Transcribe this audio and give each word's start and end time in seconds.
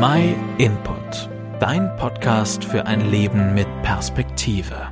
My 0.00 0.34
Input, 0.58 1.30
dein 1.60 1.94
Podcast 1.96 2.64
für 2.64 2.84
ein 2.84 3.12
Leben 3.12 3.54
mit 3.54 3.68
Perspektive. 3.82 4.88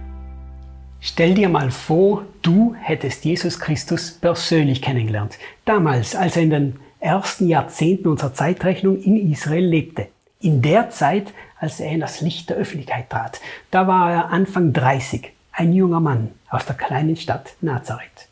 Stell 1.01 1.35
dir 1.35 1.49
mal 1.49 1.73
vor, 1.73 2.25
du 2.43 2.77
hättest 2.81 3.25
Jesus 3.25 3.59
Christus 3.59 4.13
persönlich 4.13 4.81
kennengelernt. 4.81 5.39
Damals, 5.65 6.15
als 6.15 6.37
er 6.37 6.45
in 6.45 6.51
den 6.51 6.77
ersten 7.01 7.49
Jahrzehnten 7.49 8.07
unserer 8.07 8.33
Zeitrechnung 8.33 8.97
in 9.03 9.33
Israel 9.33 9.65
lebte. 9.65 10.07
In 10.41 10.63
der 10.63 10.91
Zeit, 10.91 11.35
als 11.59 11.81
er 11.81 11.91
in 11.91 12.01
das 12.01 12.21
Licht 12.21 12.51
der 12.51 12.57
Öffentlichkeit 12.57 13.11
trat. 13.11 13.41
Da 13.73 13.89
war 13.89 14.13
er 14.13 14.31
Anfang 14.31 14.73
30, 14.73 15.33
ein 15.51 15.73
junger 15.73 16.01
Mann 16.01 16.31
aus 16.49 16.65
der 16.65 16.77
kleinen 16.77 17.17
Stadt 17.17 17.55
Nazareth. 17.61 18.29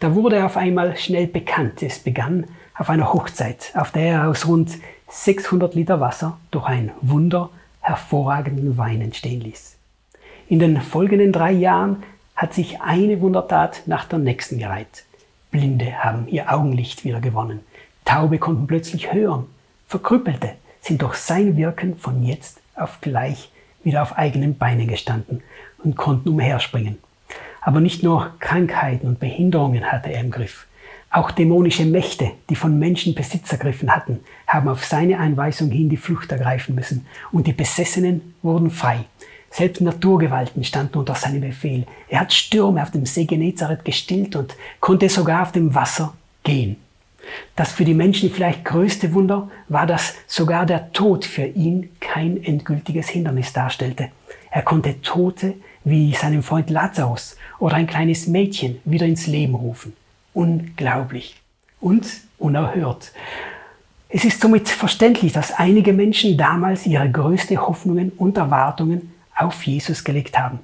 Da 0.00 0.14
wurde 0.14 0.36
er 0.36 0.46
auf 0.46 0.56
einmal 0.56 0.96
schnell 0.96 1.26
bekannt. 1.26 1.82
Es 1.82 1.98
begann 1.98 2.46
auf 2.74 2.88
einer 2.88 3.12
Hochzeit, 3.12 3.72
auf 3.74 3.90
der 3.90 4.02
er 4.02 4.28
aus 4.28 4.46
rund 4.46 4.78
600 5.08 5.74
Liter 5.74 6.00
Wasser 6.00 6.38
durch 6.50 6.66
ein 6.66 6.90
Wunder 7.00 7.50
hervorragenden 7.80 8.76
Wein 8.76 9.00
entstehen 9.00 9.40
ließ. 9.40 9.76
In 10.48 10.58
den 10.58 10.80
folgenden 10.80 11.32
drei 11.32 11.52
Jahren 11.52 12.02
hat 12.34 12.54
sich 12.54 12.80
eine 12.80 13.20
Wundertat 13.20 13.82
nach 13.86 14.04
der 14.04 14.18
nächsten 14.18 14.58
gereiht. 14.58 15.04
Blinde 15.50 16.04
haben 16.04 16.28
ihr 16.28 16.52
Augenlicht 16.52 17.04
wieder 17.04 17.20
gewonnen. 17.20 17.60
Taube 18.04 18.38
konnten 18.38 18.66
plötzlich 18.66 19.12
hören. 19.12 19.46
Verkrüppelte 19.88 20.52
sind 20.80 21.02
durch 21.02 21.16
sein 21.16 21.56
Wirken 21.56 21.96
von 21.96 22.22
jetzt 22.22 22.60
auf 22.74 23.00
gleich 23.00 23.50
wieder 23.82 24.02
auf 24.02 24.18
eigenen 24.18 24.58
Beinen 24.58 24.88
gestanden 24.88 25.42
und 25.82 25.96
konnten 25.96 26.28
umherspringen. 26.28 26.98
Aber 27.60 27.80
nicht 27.80 28.02
nur 28.02 28.34
Krankheiten 28.38 29.06
und 29.06 29.18
Behinderungen 29.18 29.90
hatte 29.90 30.12
er 30.12 30.20
im 30.20 30.30
Griff. 30.30 30.66
Auch 31.16 31.30
dämonische 31.30 31.86
Mächte, 31.86 32.32
die 32.50 32.56
von 32.56 32.78
Menschen 32.78 33.14
Besitz 33.14 33.50
ergriffen 33.50 33.96
hatten, 33.96 34.20
haben 34.46 34.68
auf 34.68 34.84
seine 34.84 35.18
Einweisung 35.18 35.70
hin 35.70 35.88
die 35.88 35.96
Flucht 35.96 36.30
ergreifen 36.30 36.74
müssen 36.74 37.06
und 37.32 37.46
die 37.46 37.54
Besessenen 37.54 38.34
wurden 38.42 38.70
frei. 38.70 39.06
Selbst 39.50 39.80
Naturgewalten 39.80 40.62
standen 40.62 40.98
unter 40.98 41.14
seinem 41.14 41.40
Befehl. 41.40 41.86
Er 42.10 42.20
hat 42.20 42.34
Stürme 42.34 42.82
auf 42.82 42.90
dem 42.90 43.06
See 43.06 43.24
Genezareth 43.24 43.82
gestillt 43.82 44.36
und 44.36 44.56
konnte 44.78 45.08
sogar 45.08 45.40
auf 45.44 45.52
dem 45.52 45.74
Wasser 45.74 46.12
gehen. 46.44 46.76
Das 47.54 47.72
für 47.72 47.86
die 47.86 47.94
Menschen 47.94 48.30
vielleicht 48.30 48.66
größte 48.66 49.14
Wunder 49.14 49.48
war, 49.70 49.86
dass 49.86 50.16
sogar 50.26 50.66
der 50.66 50.92
Tod 50.92 51.24
für 51.24 51.46
ihn 51.46 51.96
kein 51.98 52.44
endgültiges 52.44 53.08
Hindernis 53.08 53.54
darstellte. 53.54 54.10
Er 54.50 54.60
konnte 54.60 55.00
Tote 55.00 55.54
wie 55.82 56.12
seinem 56.12 56.42
Freund 56.42 56.68
Lazarus 56.68 57.38
oder 57.58 57.76
ein 57.76 57.86
kleines 57.86 58.26
Mädchen 58.26 58.80
wieder 58.84 59.06
ins 59.06 59.26
Leben 59.26 59.54
rufen. 59.54 59.94
Unglaublich 60.36 61.34
und 61.80 62.06
unerhört. 62.36 63.10
Es 64.10 64.22
ist 64.26 64.38
somit 64.38 64.68
verständlich, 64.68 65.32
dass 65.32 65.50
einige 65.50 65.94
Menschen 65.94 66.36
damals 66.36 66.84
ihre 66.84 67.10
größte 67.10 67.56
Hoffnungen 67.56 68.12
und 68.18 68.36
Erwartungen 68.36 69.14
auf 69.34 69.62
Jesus 69.62 70.04
gelegt 70.04 70.38
haben. 70.38 70.58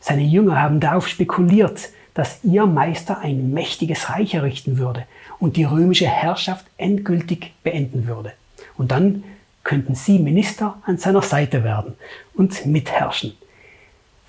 Seine 0.00 0.22
Jünger 0.22 0.62
haben 0.62 0.80
darauf 0.80 1.06
spekuliert, 1.06 1.90
dass 2.14 2.42
ihr 2.44 2.64
Meister 2.64 3.18
ein 3.18 3.52
mächtiges 3.52 4.08
Reich 4.08 4.32
errichten 4.32 4.78
würde 4.78 5.04
und 5.38 5.58
die 5.58 5.64
römische 5.64 6.06
Herrschaft 6.06 6.64
endgültig 6.78 7.52
beenden 7.62 8.06
würde. 8.06 8.32
Und 8.78 8.90
dann 8.90 9.22
könnten 9.64 9.96
sie 9.96 10.18
Minister 10.18 10.78
an 10.86 10.96
seiner 10.96 11.20
Seite 11.20 11.62
werden 11.62 11.92
und 12.32 12.64
mitherrschen. 12.64 13.34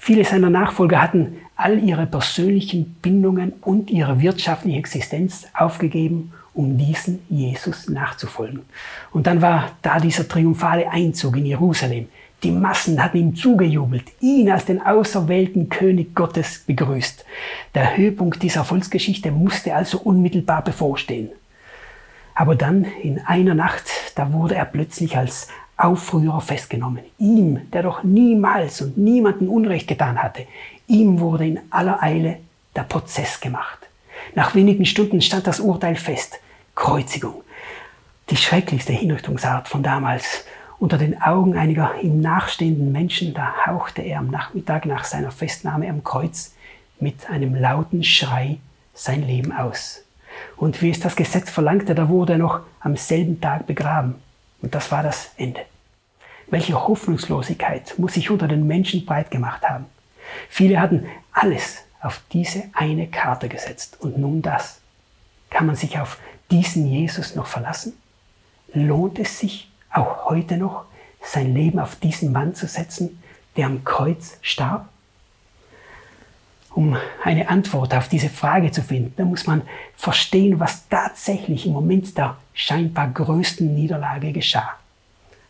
Viele 0.03 0.25
seiner 0.25 0.49
Nachfolger 0.49 0.99
hatten 0.99 1.38
all 1.55 1.77
ihre 1.77 2.07
persönlichen 2.07 2.95
Bindungen 3.03 3.53
und 3.61 3.91
ihre 3.91 4.19
wirtschaftliche 4.19 4.80
Existenz 4.80 5.45
aufgegeben, 5.53 6.33
um 6.55 6.75
diesen 6.75 7.19
Jesus 7.30 7.88
nachzufolgen. 7.88 8.63
Und 9.11 9.27
dann 9.27 9.44
war 9.44 9.73
da 9.83 9.99
dieser 9.99 10.27
triumphale 10.27 10.89
Einzug 10.89 11.38
in 11.38 11.45
Jerusalem. 11.45 12.07
Die 12.41 12.49
Massen 12.49 13.02
hatten 13.03 13.17
ihm 13.17 13.35
zugejubelt, 13.35 14.05
ihn 14.22 14.49
als 14.49 14.66
den 14.66 14.81
auserwählten 14.81 15.69
König 15.69 16.16
Gottes 16.16 16.63
begrüßt. 16.66 17.23
Der 17.75 17.95
Höhepunkt 17.95 18.41
dieser 18.41 18.66
Volksgeschichte 18.66 19.29
musste 19.29 19.75
also 19.75 20.00
unmittelbar 20.00 20.63
bevorstehen. 20.63 21.29
Aber 22.34 22.56
dann 22.56 22.85
in 23.03 23.19
einer 23.19 23.53
Nacht, 23.53 23.85
da 24.16 24.34
wurde 24.34 24.56
er 24.56 24.66
plötzlich 24.66 25.16
als 25.16 25.47
Aufrührer 25.84 26.42
festgenommen. 26.42 27.03
Ihm, 27.18 27.72
der 27.72 27.84
doch 27.84 28.03
niemals 28.03 28.81
und 28.81 28.97
niemanden 28.97 29.47
Unrecht 29.47 29.88
getan 29.88 30.22
hatte, 30.22 30.46
ihm 30.88 31.19
wurde 31.19 31.47
in 31.47 31.59
aller 31.69 32.02
Eile 32.02 32.38
der 32.75 32.84
Prozess 32.84 33.40
gemacht. 33.40 33.80
Nach 34.36 34.56
wenigen 34.56 34.86
Stunden 34.86 35.22
stand 35.22 35.47
das 35.47 35.59
Urteil 35.59 35.96
fest. 35.96 36.40
Kreuzigung. 36.75 37.44
Die 38.30 38.38
schrecklichste 38.38 38.94
Hinrichtungsart 38.94 39.68
von 39.68 39.84
damals. 39.84 40.46
Unter 40.80 40.97
den 40.97 41.22
Augen 41.22 41.58
einiger 41.58 42.02
ihm 42.02 42.22
nachstehenden 42.22 42.91
Menschen, 42.91 43.34
da 43.34 43.68
hauchte 43.68 44.02
er 44.02 44.20
am 44.20 44.31
Nachmittag 44.31 44.86
nach 44.86 45.03
seiner 45.03 45.31
Festnahme 45.31 45.90
am 45.90 46.03
Kreuz 46.03 46.56
mit 47.00 47.30
einem 47.30 47.56
lauten 47.56 48.03
Schrei 48.03 48.58
sein 48.94 49.22
Leben 49.22 49.52
aus. 49.52 50.03
Und 50.58 50.81
wie 50.81 50.90
es 50.90 51.00
das 51.00 51.16
Gesetz 51.16 51.50
verlangte, 51.50 51.94
da 51.94 52.09
wurde 52.09 52.34
er 52.34 52.40
noch 52.40 52.62
am 52.80 52.96
selben 52.96 53.41
Tag 53.41 53.68
begraben. 53.68 54.16
Und 54.61 54.75
das 54.75 54.91
war 54.91 55.03
das 55.03 55.31
Ende. 55.38 55.61
Welche 56.47 56.88
Hoffnungslosigkeit 56.88 57.97
muss 57.97 58.13
sich 58.13 58.29
unter 58.29 58.47
den 58.47 58.67
Menschen 58.67 59.05
breit 59.05 59.31
gemacht 59.31 59.63
haben. 59.63 59.85
Viele 60.49 60.79
hatten 60.79 61.07
alles 61.31 61.83
auf 62.01 62.22
diese 62.31 62.63
eine 62.73 63.07
Karte 63.07 63.47
gesetzt. 63.47 63.97
Und 63.99 64.17
nun 64.17 64.41
das. 64.41 64.79
Kann 65.49 65.66
man 65.66 65.75
sich 65.75 65.99
auf 65.99 66.17
diesen 66.49 66.88
Jesus 66.88 67.35
noch 67.35 67.47
verlassen? 67.47 67.94
Lohnt 68.73 69.19
es 69.19 69.39
sich 69.39 69.72
auch 69.91 70.25
heute 70.25 70.57
noch, 70.57 70.85
sein 71.22 71.53
Leben 71.53 71.79
auf 71.79 71.95
diesen 71.97 72.31
Mann 72.31 72.55
zu 72.55 72.67
setzen, 72.67 73.22
der 73.55 73.67
am 73.67 73.83
Kreuz 73.83 74.38
starb? 74.41 74.89
Um 76.81 76.97
eine 77.24 77.47
Antwort 77.47 77.94
auf 77.94 78.08
diese 78.08 78.28
Frage 78.28 78.72
zu 78.72 78.81
finden, 78.81 79.14
da 79.16 79.24
muss 79.24 79.46
man 79.46 79.62
verstehen, 79.96 80.59
was 80.59 80.90
tatsächlich 80.90 81.68
im 81.68 81.74
Moment 81.74 82.18
der 82.18 82.38
scheinbar 82.56 83.08
größten 83.09 83.75
Niederlage 83.75 84.31
geschah. 84.31 84.68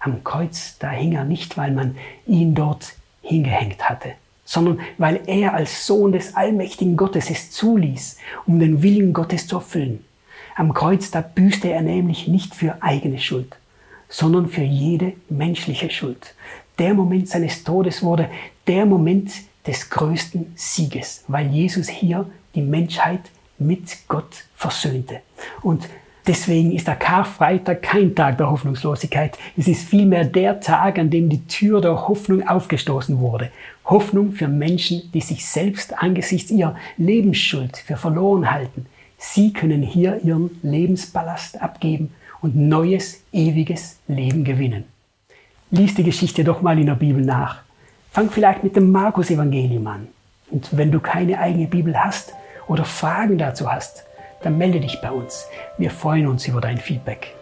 Am 0.01 0.25
Kreuz, 0.25 0.75
da 0.77 0.89
hing 0.89 1.13
er 1.13 1.23
nicht, 1.23 1.55
weil 1.55 1.71
man 1.71 1.95
ihn 2.27 2.53
dort 2.53 2.95
hingehängt 3.21 3.87
hatte, 3.89 4.09
sondern 4.43 4.81
weil 4.97 5.21
er 5.25 5.53
als 5.53 5.87
Sohn 5.87 6.11
des 6.11 6.35
allmächtigen 6.35 6.97
Gottes 6.97 7.29
es 7.29 7.49
zuließ, 7.51 8.17
um 8.45 8.59
den 8.59 8.83
Willen 8.83 9.13
Gottes 9.13 9.47
zu 9.47 9.55
erfüllen. 9.55 10.03
Am 10.57 10.73
Kreuz, 10.73 11.11
da 11.11 11.21
büßte 11.21 11.71
er 11.71 11.81
nämlich 11.81 12.27
nicht 12.27 12.53
für 12.55 12.83
eigene 12.83 13.19
Schuld, 13.19 13.55
sondern 14.09 14.49
für 14.49 14.63
jede 14.63 15.13
menschliche 15.29 15.91
Schuld. 15.91 16.35
Der 16.77 16.93
Moment 16.93 17.29
seines 17.29 17.63
Todes 17.63 18.03
wurde 18.03 18.29
der 18.67 18.85
Moment 18.85 19.31
des 19.65 19.89
größten 19.89 20.53
Sieges, 20.55 21.23
weil 21.27 21.47
Jesus 21.47 21.87
hier 21.89 22.29
die 22.55 22.61
Menschheit 22.61 23.21
mit 23.57 23.97
Gott 24.07 24.45
versöhnte. 24.55 25.21
Und 25.61 25.87
deswegen 26.25 26.71
ist 26.71 26.87
der 26.87 26.95
Karfreitag 26.95 27.81
kein 27.81 28.15
Tag 28.15 28.37
der 28.37 28.49
Hoffnungslosigkeit. 28.49 29.37
Es 29.55 29.67
ist 29.67 29.87
vielmehr 29.87 30.25
der 30.25 30.59
Tag, 30.59 30.97
an 30.97 31.09
dem 31.09 31.29
die 31.29 31.45
Tür 31.45 31.81
der 31.81 32.07
Hoffnung 32.07 32.47
aufgestoßen 32.47 33.19
wurde. 33.19 33.51
Hoffnung 33.85 34.31
für 34.31 34.47
Menschen, 34.47 35.11
die 35.13 35.21
sich 35.21 35.45
selbst 35.45 35.97
angesichts 35.97 36.51
ihrer 36.51 36.75
Lebensschuld 36.97 37.77
für 37.77 37.97
verloren 37.97 38.51
halten. 38.51 38.85
Sie 39.17 39.53
können 39.53 39.83
hier 39.83 40.19
ihren 40.23 40.49
Lebensballast 40.63 41.61
abgeben 41.61 42.11
und 42.41 42.55
neues, 42.55 43.23
ewiges 43.31 43.99
Leben 44.07 44.43
gewinnen. 44.43 44.85
Lies 45.69 45.93
die 45.93 46.03
Geschichte 46.03 46.43
doch 46.43 46.61
mal 46.61 46.77
in 46.79 46.87
der 46.87 46.95
Bibel 46.95 47.23
nach. 47.23 47.61
Fang 48.11 48.29
vielleicht 48.29 48.61
mit 48.61 48.75
dem 48.75 48.91
Markus-Evangelium 48.91 49.87
an. 49.87 50.09
Und 50.49 50.75
wenn 50.77 50.91
du 50.91 50.99
keine 50.99 51.39
eigene 51.39 51.67
Bibel 51.67 51.97
hast 51.97 52.33
oder 52.67 52.83
Fragen 52.83 53.37
dazu 53.37 53.71
hast, 53.71 54.03
dann 54.43 54.57
melde 54.57 54.81
dich 54.81 54.99
bei 55.01 55.09
uns. 55.09 55.47
Wir 55.77 55.91
freuen 55.91 56.27
uns 56.27 56.45
über 56.45 56.59
dein 56.59 56.77
Feedback. 56.77 57.33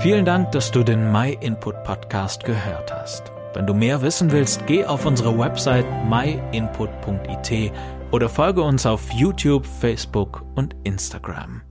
Vielen 0.00 0.24
Dank, 0.24 0.52
dass 0.52 0.70
du 0.70 0.84
den 0.84 1.10
My 1.10 1.36
Input 1.40 1.82
Podcast 1.82 2.44
gehört 2.44 2.94
hast. 2.94 3.32
Wenn 3.52 3.66
du 3.66 3.74
mehr 3.74 4.02
wissen 4.02 4.30
willst, 4.30 4.64
geh 4.68 4.84
auf 4.84 5.06
unsere 5.06 5.36
Website 5.36 5.86
myinput.it 6.08 7.72
oder 8.12 8.28
folge 8.28 8.62
uns 8.62 8.86
auf 8.86 9.10
YouTube, 9.10 9.66
Facebook 9.66 10.44
und 10.54 10.76
Instagram. 10.84 11.62